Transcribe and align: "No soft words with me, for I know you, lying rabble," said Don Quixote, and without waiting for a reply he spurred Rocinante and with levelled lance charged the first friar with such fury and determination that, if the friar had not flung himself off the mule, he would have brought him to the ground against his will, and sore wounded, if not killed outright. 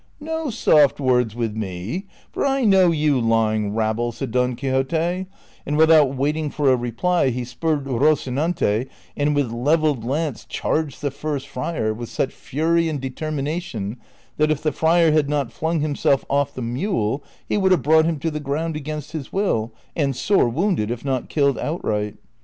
"No 0.19 0.49
soft 0.49 0.99
words 0.99 1.35
with 1.35 1.55
me, 1.55 2.07
for 2.31 2.43
I 2.43 2.65
know 2.65 2.89
you, 2.89 3.19
lying 3.21 3.75
rabble," 3.75 4.11
said 4.11 4.31
Don 4.31 4.55
Quixote, 4.55 5.27
and 5.63 5.77
without 5.77 6.15
waiting 6.17 6.49
for 6.49 6.73
a 6.73 6.75
reply 6.75 7.29
he 7.29 7.45
spurred 7.45 7.85
Rocinante 7.85 8.87
and 9.15 9.35
with 9.35 9.51
levelled 9.51 10.03
lance 10.03 10.43
charged 10.45 11.03
the 11.03 11.11
first 11.11 11.47
friar 11.47 11.93
with 11.93 12.09
such 12.09 12.33
fury 12.33 12.89
and 12.89 12.99
determination 12.99 13.97
that, 14.37 14.49
if 14.49 14.63
the 14.63 14.71
friar 14.71 15.11
had 15.11 15.29
not 15.29 15.53
flung 15.53 15.81
himself 15.81 16.25
off 16.31 16.55
the 16.55 16.63
mule, 16.63 17.23
he 17.47 17.55
would 17.59 17.71
have 17.71 17.83
brought 17.83 18.05
him 18.05 18.17
to 18.21 18.31
the 18.31 18.39
ground 18.39 18.75
against 18.75 19.11
his 19.11 19.31
will, 19.31 19.71
and 19.95 20.15
sore 20.15 20.49
wounded, 20.49 20.89
if 20.89 21.05
not 21.05 21.29
killed 21.29 21.59
outright. 21.59 22.15